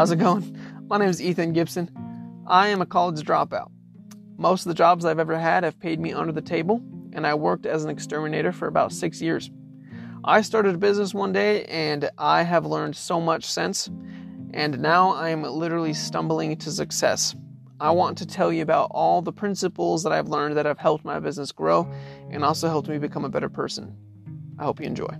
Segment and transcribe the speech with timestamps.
[0.00, 0.56] How's it going?
[0.88, 1.90] My name is Ethan Gibson.
[2.46, 3.70] I am a college dropout.
[4.38, 6.80] Most of the jobs I've ever had have paid me under the table,
[7.12, 9.50] and I worked as an exterminator for about six years.
[10.24, 13.90] I started a business one day, and I have learned so much since,
[14.54, 17.36] and now I am literally stumbling to success.
[17.78, 21.04] I want to tell you about all the principles that I've learned that have helped
[21.04, 21.86] my business grow
[22.30, 23.94] and also helped me become a better person.
[24.58, 25.14] I hope you enjoy.